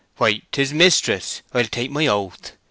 [0.17, 2.53] "Why, 'tis mistress—I'll take my oath!"